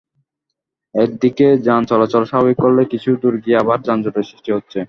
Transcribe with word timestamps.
একদিকে 0.95 1.47
যান 1.65 1.81
চলাচল 1.89 2.23
স্বাভাবিক 2.25 2.57
করলে 2.63 2.81
কিছু 2.91 3.09
দূর 3.21 3.35
গিয়ে 3.43 3.61
আবার 3.63 3.77
যানজটের 3.87 4.27
সৃষ্টি 4.29 4.49
হচ্ছে। 4.53 4.79